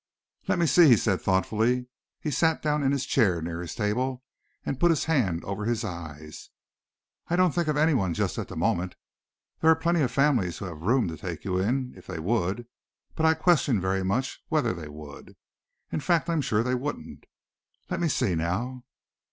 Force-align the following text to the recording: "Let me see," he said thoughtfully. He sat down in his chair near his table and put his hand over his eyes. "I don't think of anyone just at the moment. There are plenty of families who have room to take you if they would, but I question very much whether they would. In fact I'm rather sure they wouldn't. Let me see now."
"Let 0.47 0.57
me 0.57 0.65
see," 0.65 0.87
he 0.87 0.97
said 0.97 1.21
thoughtfully. 1.21 1.85
He 2.19 2.31
sat 2.31 2.63
down 2.63 2.81
in 2.81 2.91
his 2.91 3.05
chair 3.05 3.39
near 3.39 3.61
his 3.61 3.75
table 3.75 4.23
and 4.65 4.79
put 4.79 4.89
his 4.89 5.03
hand 5.05 5.45
over 5.45 5.65
his 5.65 5.83
eyes. 5.83 6.49
"I 7.27 7.35
don't 7.35 7.51
think 7.53 7.67
of 7.67 7.77
anyone 7.77 8.15
just 8.15 8.39
at 8.39 8.47
the 8.47 8.55
moment. 8.55 8.95
There 9.59 9.69
are 9.69 9.75
plenty 9.75 10.01
of 10.01 10.09
families 10.09 10.57
who 10.57 10.65
have 10.65 10.81
room 10.81 11.07
to 11.09 11.17
take 11.17 11.45
you 11.45 11.59
if 11.59 12.07
they 12.07 12.17
would, 12.17 12.65
but 13.13 13.27
I 13.27 13.35
question 13.35 13.79
very 13.79 14.03
much 14.03 14.43
whether 14.47 14.73
they 14.73 14.87
would. 14.89 15.35
In 15.91 15.99
fact 15.99 16.27
I'm 16.29 16.37
rather 16.37 16.41
sure 16.41 16.63
they 16.63 16.73
wouldn't. 16.73 17.27
Let 17.91 17.99
me 17.99 18.07
see 18.07 18.33
now." 18.33 18.83